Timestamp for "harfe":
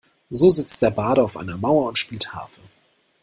2.33-2.61